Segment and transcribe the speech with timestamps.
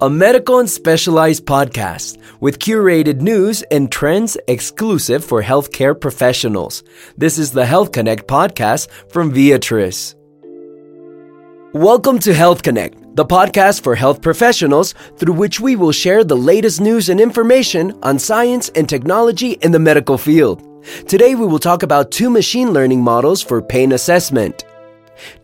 [0.00, 6.82] a medical and specialized podcast with curated news and trends exclusive for healthcare professionals.
[7.16, 10.14] This is the Health Connect podcast from Viatris.
[11.74, 16.36] Welcome to Health Connect, the podcast for health professionals through which we will share the
[16.36, 20.62] latest news and information on science and technology in the medical field.
[21.06, 24.64] Today we will talk about two machine learning models for pain assessment.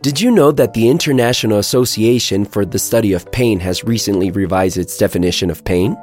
[0.01, 4.77] Did you know that the International Association for the Study of Pain has recently revised
[4.77, 5.97] its definition of pain?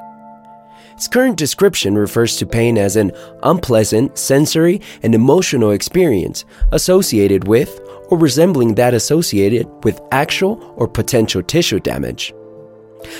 [0.93, 7.81] Its current description refers to pain as an unpleasant sensory and emotional experience associated with
[8.09, 12.33] or resembling that associated with actual or potential tissue damage.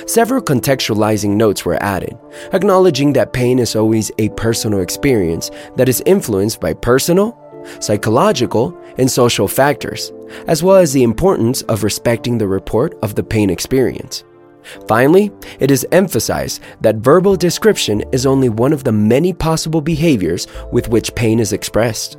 [0.06, 2.18] Several contextualizing notes were added,
[2.54, 7.38] acknowledging that pain is always a personal experience that is influenced by personal,
[7.80, 10.12] psychological, and social factors,
[10.48, 14.24] as well as the importance of respecting the report of the pain experience.
[14.88, 20.48] Finally, it is emphasized that verbal description is only one of the many possible behaviors
[20.72, 22.18] with which pain is expressed.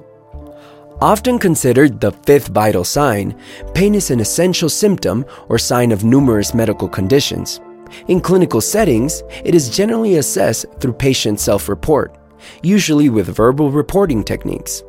[1.00, 3.36] Often considered the fifth vital sign,
[3.74, 7.60] pain is an essential symptom or sign of numerous medical conditions.
[8.08, 12.16] In clinical settings, it is generally assessed through patient self report,
[12.62, 14.82] usually with verbal reporting techniques.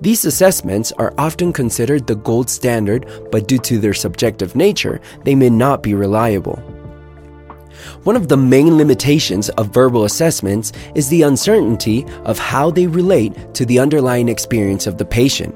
[0.00, 5.34] These assessments are often considered the gold standard, but due to their subjective nature, they
[5.34, 6.56] may not be reliable.
[8.02, 13.54] One of the main limitations of verbal assessments is the uncertainty of how they relate
[13.54, 15.54] to the underlying experience of the patient.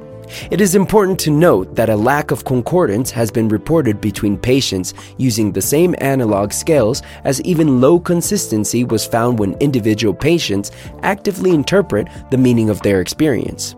[0.51, 4.95] It is important to note that a lack of concordance has been reported between patients
[5.19, 10.71] using the same analog scales, as even low consistency was found when individual patients
[11.03, 13.75] actively interpret the meaning of their experience.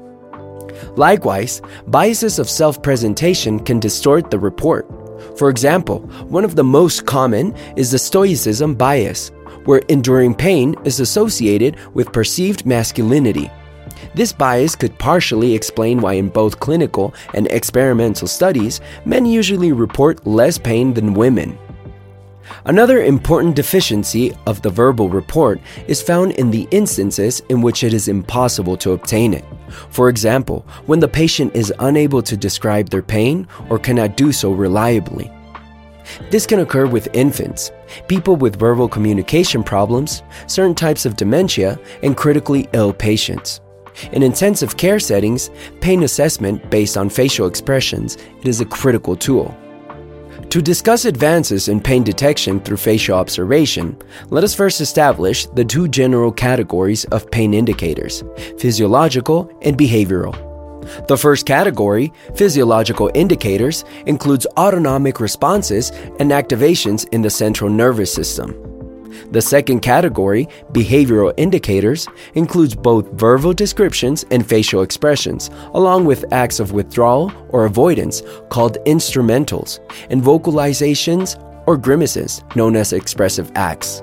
[0.97, 4.87] Likewise, biases of self presentation can distort the report.
[5.37, 9.31] For example, one of the most common is the stoicism bias,
[9.65, 13.51] where enduring pain is associated with perceived masculinity.
[14.15, 20.27] This bias could partially explain why, in both clinical and experimental studies, men usually report
[20.27, 21.59] less pain than women.
[22.67, 27.95] Another important deficiency of the verbal report is found in the instances in which it
[27.95, 29.45] is impossible to obtain it.
[29.91, 34.53] For example, when the patient is unable to describe their pain or cannot do so
[34.53, 35.31] reliably.
[36.31, 37.73] This can occur with infants,
[38.09, 43.61] people with verbal communication problems, certain types of dementia, and critically ill patients.
[44.13, 45.51] In intensive care settings,
[45.81, 49.57] pain assessment based on facial expressions is a critical tool.
[50.55, 54.01] To discuss advances in pain detection through facial observation,
[54.31, 58.23] let us first establish the two general categories of pain indicators
[58.57, 60.33] physiological and behavioral.
[61.09, 68.55] The first category, physiological indicators, includes autonomic responses and activations in the central nervous system.
[69.31, 76.61] The second category, behavioral indicators, includes both verbal descriptions and facial expressions, along with acts
[76.61, 79.81] of withdrawal or avoidance called instrumentals,
[80.11, 84.03] and vocalizations or grimaces known as expressive acts.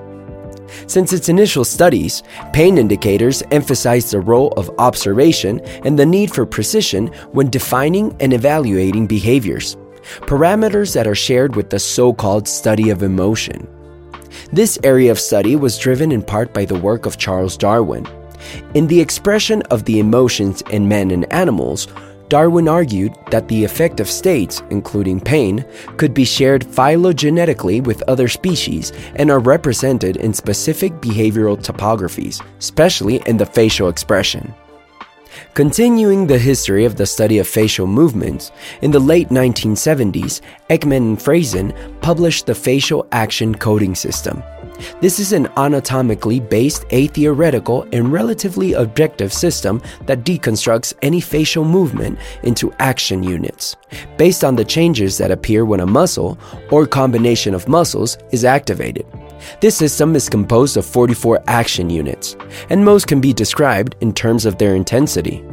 [0.86, 6.46] Since its initial studies, pain indicators emphasize the role of observation and the need for
[6.46, 9.76] precision when defining and evaluating behaviors,
[10.22, 13.68] parameters that are shared with the so called study of emotion.
[14.52, 18.06] This area of study was driven in part by the work of Charles Darwin.
[18.74, 21.88] In The Expression of the Emotions in Men and Animals,
[22.28, 25.66] Darwin argued that the affective states, including pain,
[25.98, 33.16] could be shared phylogenetically with other species and are represented in specific behavioral topographies, especially
[33.26, 34.54] in the facial expression.
[35.54, 41.18] Continuing the history of the study of facial movements, in the late 1970s, Ekman and
[41.18, 44.42] Friesen published the Facial Action Coding System.
[45.00, 52.18] This is an anatomically based, atheoretical, and relatively objective system that deconstructs any facial movement
[52.42, 53.76] into action units,
[54.16, 56.38] based on the changes that appear when a muscle,
[56.70, 59.06] or combination of muscles, is activated.
[59.60, 62.36] This system is composed of 44 action units,
[62.70, 65.44] and most can be described in terms of their intensity.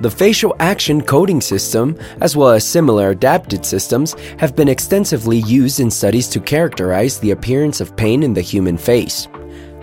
[0.00, 5.80] The facial action coding system, as well as similar adapted systems, have been extensively used
[5.80, 9.28] in studies to characterize the appearance of pain in the human face.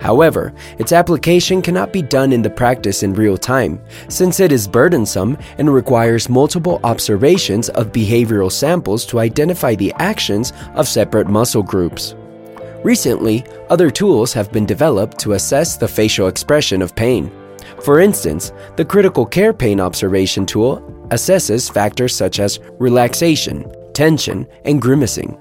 [0.00, 4.66] However, its application cannot be done in the practice in real time, since it is
[4.66, 11.62] burdensome and requires multiple observations of behavioral samples to identify the actions of separate muscle
[11.62, 12.14] groups.
[12.82, 17.30] Recently, other tools have been developed to assess the facial expression of pain.
[17.82, 24.80] For instance, the critical care pain observation tool assesses factors such as relaxation, tension, and
[24.80, 25.38] grimacing.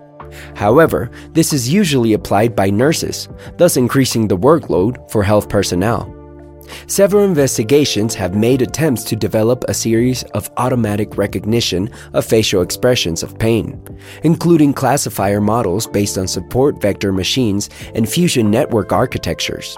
[0.56, 6.14] However, this is usually applied by nurses, thus increasing the workload for health personnel.
[6.88, 13.24] Several investigations have made attempts to develop a series of automatic recognition of facial expressions
[13.24, 13.82] of pain,
[14.24, 19.78] including classifier models based on support vector machines and fusion network architectures.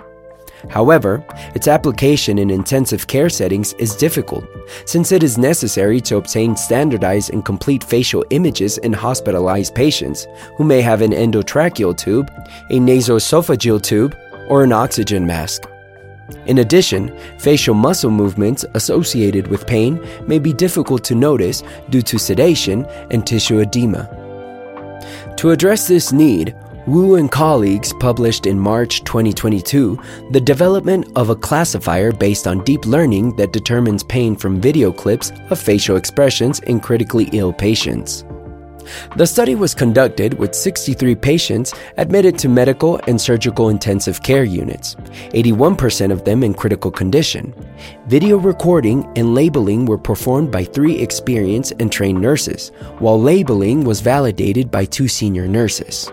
[0.70, 4.46] However, its application in intensive care settings is difficult,
[4.86, 10.28] since it is necessary to obtain standardized and complete facial images in hospitalized patients
[10.58, 12.32] who may have an endotracheal tube,
[12.70, 14.16] a nasoesophageal tube,
[14.50, 15.71] or an oxygen mask.
[16.46, 22.18] In addition, facial muscle movements associated with pain may be difficult to notice due to
[22.18, 24.10] sedation and tissue edema.
[25.38, 26.56] To address this need,
[26.88, 30.00] Wu and colleagues published in March 2022
[30.32, 35.32] the development of a classifier based on deep learning that determines pain from video clips
[35.52, 38.26] of facial expressions in critically ill patients.
[39.16, 44.96] The study was conducted with 63 patients admitted to medical and surgical intensive care units,
[45.34, 47.54] 81% of them in critical condition.
[48.08, 52.70] Video recording and labeling were performed by three experienced and trained nurses,
[53.00, 56.12] while labeling was validated by two senior nurses.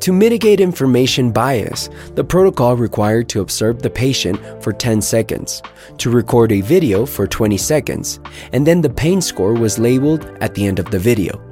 [0.00, 5.62] To mitigate information bias, the protocol required to observe the patient for 10 seconds,
[5.98, 8.20] to record a video for 20 seconds,
[8.52, 11.45] and then the pain score was labeled at the end of the video.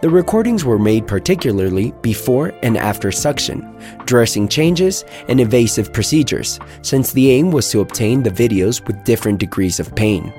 [0.00, 7.12] The recordings were made particularly before and after suction, dressing changes, and invasive procedures, since
[7.12, 10.32] the aim was to obtain the videos with different degrees of pain.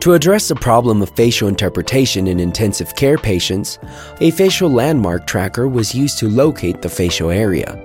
[0.00, 3.78] To address the problem of facial interpretation in intensive care patients,
[4.20, 7.78] a facial landmark tracker was used to locate the facial area.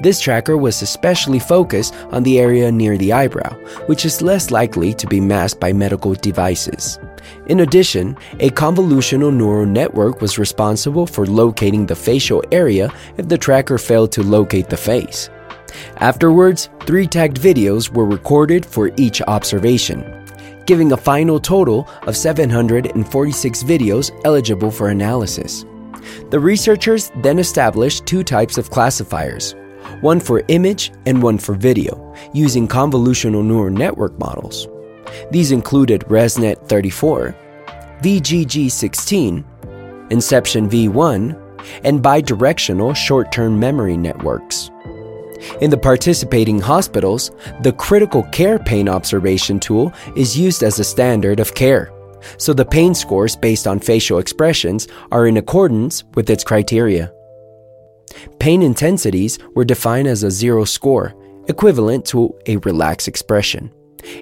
[0.00, 3.54] This tracker was especially focused on the area near the eyebrow,
[3.86, 6.98] which is less likely to be masked by medical devices.
[7.46, 13.38] In addition, a convolutional neural network was responsible for locating the facial area if the
[13.38, 15.30] tracker failed to locate the face.
[15.96, 20.14] Afterwards, three tagged videos were recorded for each observation
[20.68, 25.64] giving a final total of 746 videos eligible for analysis.
[26.28, 29.56] The researchers then established two types of classifiers
[30.02, 34.68] one for image and one for video, using convolutional neural network models.
[35.30, 37.34] These included ResNet 34,
[38.02, 39.44] VGG 16,
[40.10, 41.48] Inception V1,
[41.84, 44.70] and bidirectional short term memory networks.
[45.60, 47.30] In the participating hospitals,
[47.62, 51.92] the critical care pain observation tool is used as a standard of care,
[52.38, 57.12] so the pain scores based on facial expressions are in accordance with its criteria.
[58.40, 61.14] Pain intensities were defined as a zero score,
[61.48, 63.72] equivalent to a relaxed expression,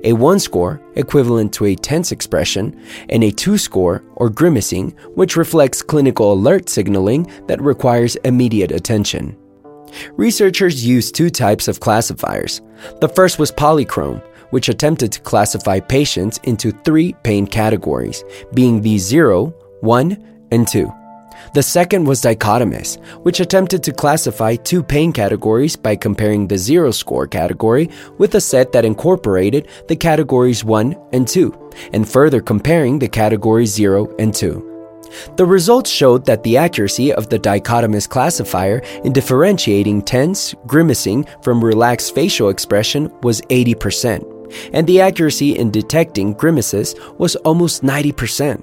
[0.04, 5.36] a 1 score, equivalent to a tense expression, and a 2 score, or grimacing, which
[5.36, 9.36] reflects clinical alert signaling that requires immediate attention.
[10.12, 12.60] Researchers used two types of classifiers.
[13.00, 18.24] The first was polychrome, which attempted to classify patients into three pain categories,
[18.54, 20.92] being the 0, 1, and 2.
[21.54, 26.90] The second was dichotomous, which attempted to classify two pain categories by comparing the zero
[26.90, 32.98] score category with a set that incorporated the categories 1 and 2, and further comparing
[32.98, 34.72] the categories 0 and 2.
[35.36, 41.64] The results showed that the accuracy of the dichotomous classifier in differentiating tense, grimacing from
[41.64, 48.62] relaxed facial expression was 80%, and the accuracy in detecting grimaces was almost 90%.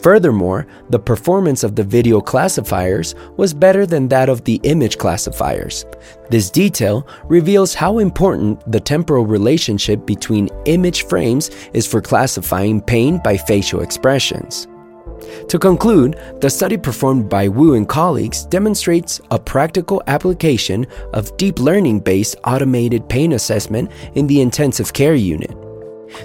[0.00, 5.84] Furthermore, the performance of the video classifiers was better than that of the image classifiers.
[6.30, 13.20] This detail reveals how important the temporal relationship between image frames is for classifying pain
[13.24, 14.66] by facial expressions.
[15.48, 21.58] To conclude, the study performed by Wu and colleagues demonstrates a practical application of deep
[21.58, 25.63] learning based automated pain assessment in the intensive care unit.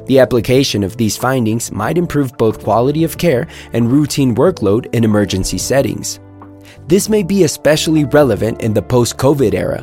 [0.06, 5.04] The application of these findings might improve both quality of care and routine workload in
[5.04, 6.20] emergency settings.
[6.88, 9.82] This may be especially relevant in the post COVID era,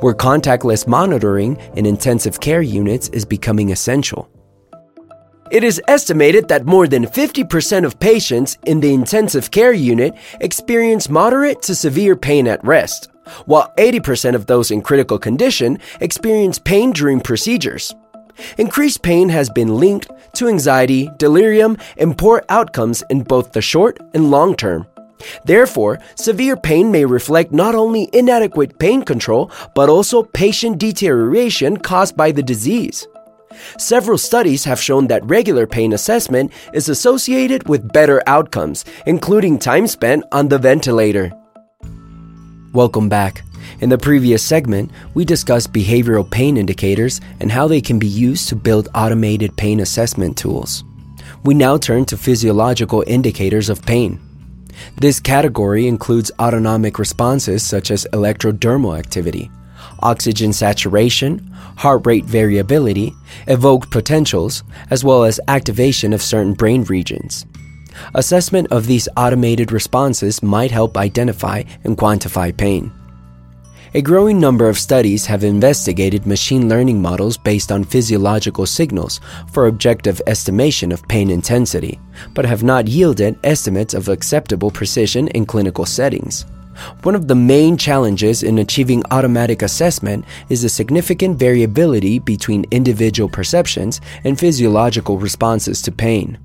[0.00, 4.28] where contactless monitoring in intensive care units is becoming essential.
[5.50, 11.08] It is estimated that more than 50% of patients in the intensive care unit experience
[11.08, 13.10] moderate to severe pain at rest,
[13.46, 17.94] while 80% of those in critical condition experience pain during procedures.
[18.58, 23.98] Increased pain has been linked to anxiety, delirium, and poor outcomes in both the short
[24.14, 24.86] and long term.
[25.44, 32.16] Therefore, severe pain may reflect not only inadequate pain control, but also patient deterioration caused
[32.16, 33.06] by the disease.
[33.78, 39.86] Several studies have shown that regular pain assessment is associated with better outcomes, including time
[39.86, 41.32] spent on the ventilator.
[42.72, 43.44] Welcome back.
[43.80, 48.48] In the previous segment, we discussed behavioral pain indicators and how they can be used
[48.48, 50.84] to build automated pain assessment tools.
[51.44, 54.20] We now turn to physiological indicators of pain.
[54.96, 59.50] This category includes autonomic responses such as electrodermal activity,
[60.00, 61.38] oxygen saturation,
[61.76, 63.12] heart rate variability,
[63.46, 67.46] evoked potentials, as well as activation of certain brain regions.
[68.14, 72.92] Assessment of these automated responses might help identify and quantify pain.
[73.96, 79.20] A growing number of studies have investigated machine learning models based on physiological signals
[79.52, 82.00] for objective estimation of pain intensity,
[82.34, 86.44] but have not yielded estimates of acceptable precision in clinical settings.
[87.04, 93.28] One of the main challenges in achieving automatic assessment is the significant variability between individual
[93.28, 96.36] perceptions and physiological responses to pain.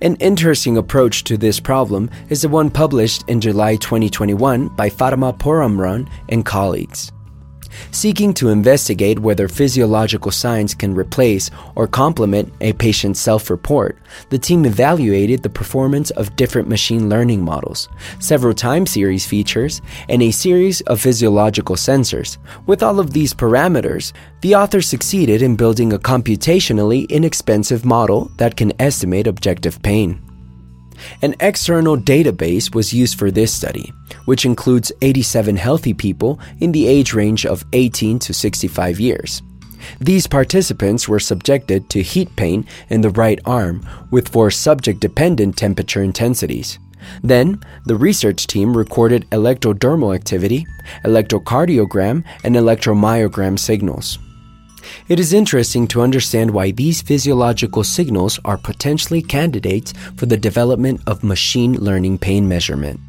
[0.00, 5.32] An interesting approach to this problem is the one published in July 2021 by Fatima
[5.32, 7.12] Pouromran and colleagues
[7.90, 13.98] seeking to investigate whether physiological signs can replace or complement a patient's self report,
[14.30, 20.22] the team evaluated the performance of different machine learning models, several time series features, and
[20.22, 22.38] a series of physiological sensors.
[22.66, 28.56] With all of these parameters, the authors succeeded in building a computationally inexpensive model that
[28.56, 30.29] can estimate objective pain.
[31.22, 33.92] An external database was used for this study,
[34.24, 39.42] which includes 87 healthy people in the age range of 18 to 65 years.
[40.00, 45.56] These participants were subjected to heat pain in the right arm with four subject dependent
[45.56, 46.78] temperature intensities.
[47.22, 50.66] Then, the research team recorded electrodermal activity,
[51.04, 54.18] electrocardiogram, and electromyogram signals.
[55.08, 61.00] It is interesting to understand why these physiological signals are potentially candidates for the development
[61.06, 63.00] of machine learning pain measurement.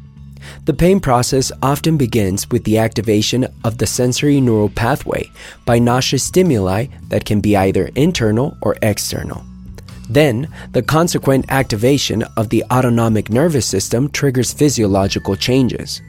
[0.64, 5.30] The pain process often begins with the activation of the sensory neural pathway
[5.64, 9.44] by noxious stimuli that can be either internal or external.
[10.10, 16.02] Then, the consequent activation of the autonomic nervous system triggers physiological changes.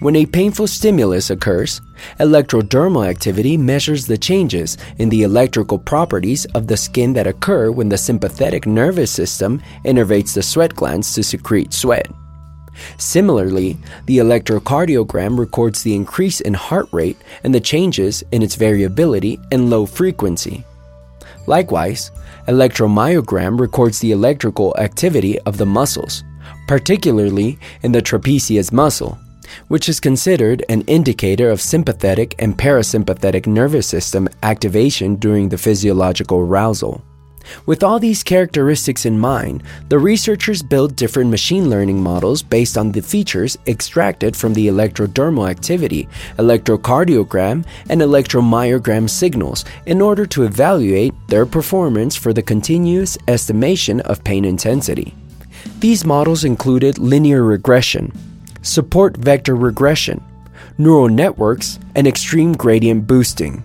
[0.00, 1.80] When a painful stimulus occurs,
[2.20, 7.88] electrodermal activity measures the changes in the electrical properties of the skin that occur when
[7.88, 12.08] the sympathetic nervous system innervates the sweat glands to secrete sweat.
[12.98, 13.76] Similarly,
[14.06, 19.70] the electrocardiogram records the increase in heart rate and the changes in its variability and
[19.70, 20.64] low frequency.
[21.46, 22.10] Likewise,
[22.48, 26.24] electromyogram records the electrical activity of the muscles,
[26.66, 29.18] particularly in the trapezius muscle,
[29.68, 36.38] which is considered an indicator of sympathetic and parasympathetic nervous system activation during the physiological
[36.38, 37.02] arousal.
[37.66, 42.92] With all these characteristics in mind, the researchers built different machine learning models based on
[42.92, 46.08] the features extracted from the electrodermal activity,
[46.38, 54.24] electrocardiogram, and electromyogram signals in order to evaluate their performance for the continuous estimation of
[54.24, 55.14] pain intensity.
[55.80, 58.12] These models included linear regression,
[58.64, 60.22] support vector regression,
[60.78, 63.62] neural networks, and extreme gradient boosting.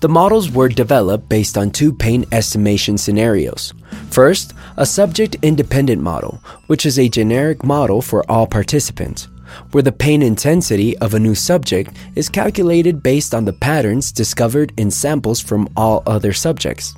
[0.00, 3.72] The models were developed based on two pain estimation scenarios.
[4.10, 9.28] First, a subject independent model, which is a generic model for all participants,
[9.70, 14.72] where the pain intensity of a new subject is calculated based on the patterns discovered
[14.78, 16.94] in samples from all other subjects.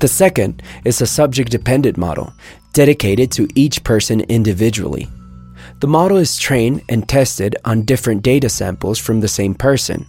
[0.00, 2.32] The second is a subject dependent model,
[2.72, 5.08] dedicated to each person individually.
[5.80, 10.06] The model is trained and tested on different data samples from the same person.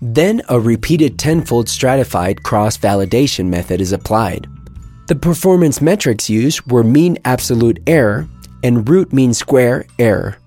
[0.00, 4.48] Then a repeated tenfold stratified cross validation method is applied.
[5.06, 8.28] The performance metrics used were mean absolute error
[8.64, 10.38] and root mean square error.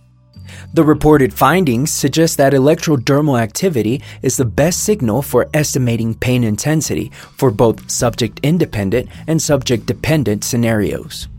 [0.73, 7.11] The reported findings suggest that electrodermal activity is the best signal for estimating pain intensity
[7.37, 11.29] for both subject independent and subject dependent scenarios.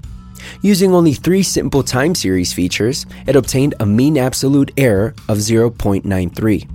[0.62, 6.68] Using only three simple time series features, it obtained a mean absolute error of 0.93.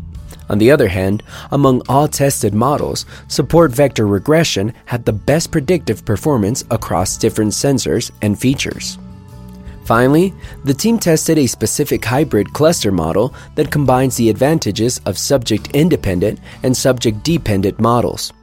[0.49, 6.03] On the other hand, among all tested models, support vector regression had the best predictive
[6.03, 8.97] performance across different sensors and features.
[9.85, 10.33] Finally,
[10.65, 16.39] the team tested a specific hybrid cluster model that combines the advantages of subject independent
[16.63, 18.33] and subject dependent models.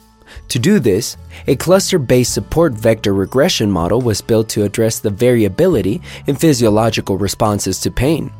[0.48, 5.10] To do this, a cluster based support vector regression model was built to address the
[5.10, 8.32] variability in physiological responses to pain.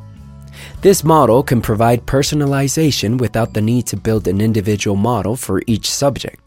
[0.81, 5.91] This model can provide personalization without the need to build an individual model for each
[5.91, 6.41] subject.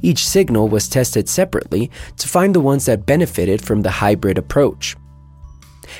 [0.00, 4.96] Each signal was tested separately to find the ones that benefited from the hybrid approach.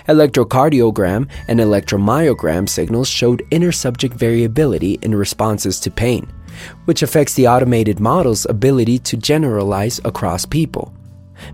[0.09, 6.27] Electrocardiogram and electromyogram signals showed inter subject variability in responses to pain,
[6.85, 10.93] which affects the automated model's ability to generalize across people.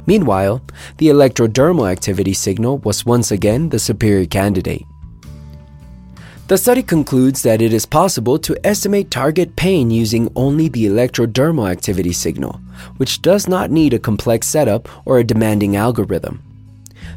[0.07, 0.63] Meanwhile,
[0.99, 4.85] the electrodermal activity signal was once again the superior candidate.
[6.49, 11.71] The study concludes that it is possible to estimate target pain using only the electrodermal
[11.71, 12.61] activity signal,
[12.99, 16.43] which does not need a complex setup or a demanding algorithm.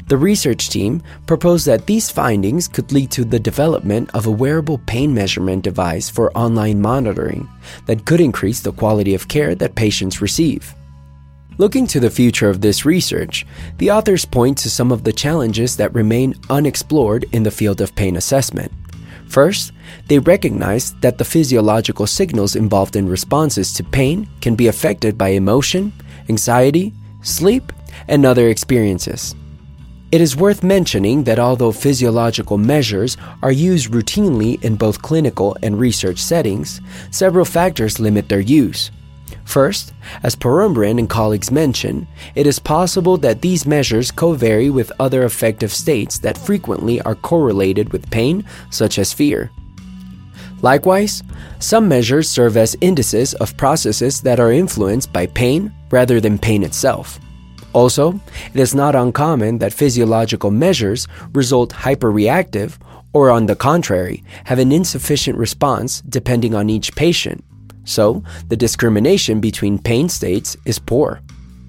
[0.08, 4.78] The research team proposed that these findings could lead to the development of a wearable
[4.86, 7.48] pain measurement device for online monitoring
[7.86, 10.72] that could increase the quality of care that patients receive.
[11.58, 13.44] Looking to the future of this research,
[13.78, 17.96] the authors point to some of the challenges that remain unexplored in the field of
[17.96, 18.70] pain assessment.
[19.26, 19.72] First,
[20.06, 25.30] they recognize that the physiological signals involved in responses to pain can be affected by
[25.30, 25.92] emotion,
[26.28, 27.72] anxiety, sleep,
[28.06, 29.34] and other experiences.
[30.12, 35.80] It is worth mentioning that although physiological measures are used routinely in both clinical and
[35.80, 38.92] research settings, several factors limit their use.
[39.44, 45.24] First, as Pouromran and colleagues mention, it is possible that these measures co-vary with other
[45.24, 49.50] affective states that frequently are correlated with pain, such as fear.
[50.62, 51.24] Likewise,
[51.58, 56.62] some measures serve as indices of processes that are influenced by pain rather than pain
[56.62, 57.18] itself.
[57.72, 58.20] Also,
[58.54, 62.78] it is not uncommon that physiological measures result hyperreactive
[63.12, 67.44] or, on the contrary, have an insufficient response depending on each patient.
[67.84, 71.20] So, the discrimination between pain states is poor.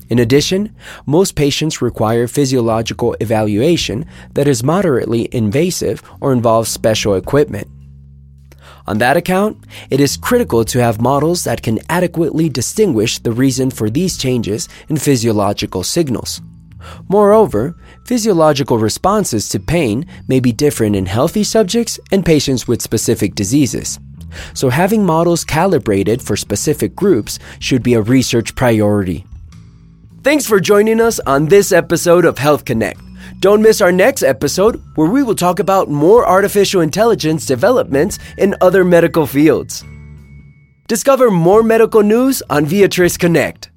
[0.09, 0.75] In addition,
[1.05, 7.67] most patients require physiological evaluation that is moderately invasive or involves special equipment.
[8.87, 9.57] On that account,
[9.89, 14.69] it is critical to have models that can adequately distinguish the reason for these changes
[14.87, 16.41] in physiological signals.
[17.09, 17.75] Moreover,
[18.05, 23.99] physiological responses to pain may be different in healthy subjects and patients with specific diseases.
[24.53, 29.25] So, having models calibrated for specific groups should be a research priority.
[30.23, 33.06] Thanks for joining us on this episode of Health Connect.
[33.39, 38.55] Don't miss our next episode where we will talk about more artificial intelligence developments in
[38.61, 39.85] other medical fields.
[40.87, 43.69] Discover more medical news on Viatris Connect.